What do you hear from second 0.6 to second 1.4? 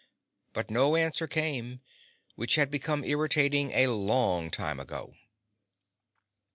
no answer